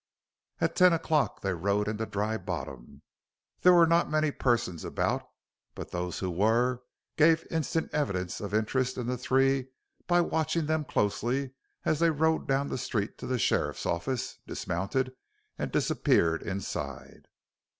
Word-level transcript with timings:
At 0.59 0.75
ten 0.75 0.93
o'clock 0.93 1.41
they 1.41 1.53
rode 1.53 1.87
into 1.87 2.07
Dry 2.07 2.35
Bottom. 2.35 3.03
There 3.61 3.71
were 3.75 3.85
not 3.85 4.09
many 4.09 4.31
persons 4.31 4.83
about, 4.83 5.21
but 5.75 5.91
those 5.91 6.17
who 6.17 6.31
were 6.31 6.81
gave 7.17 7.45
instant 7.51 7.93
evidence 7.93 8.41
of 8.41 8.51
interest 8.51 8.97
in 8.97 9.05
the 9.05 9.15
three 9.15 9.67
by 10.07 10.21
watching 10.21 10.65
them 10.65 10.85
closely 10.85 11.51
as 11.85 11.99
they 11.99 12.09
rode 12.09 12.47
down 12.47 12.67
the 12.69 12.79
street 12.79 13.19
to 13.19 13.27
the 13.27 13.37
sheriff's 13.37 13.85
office, 13.85 14.39
dismounted, 14.47 15.13
and 15.59 15.71
disappeared 15.71 16.41
inside. 16.41 17.27